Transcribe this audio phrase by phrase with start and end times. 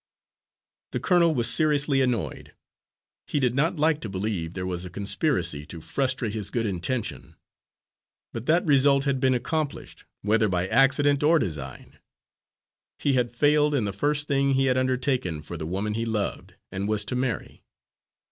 [0.93, 2.55] The colonel was seriously annoyed.
[3.27, 7.35] He did not like to believe there was a conspiracy to frustrate his good intention;
[8.33, 11.99] but that result had been accomplished, whether by accident or design.
[12.97, 16.55] He had failed in the first thing he had undertaken for the woman he loved
[16.71, 17.61] and was to marry.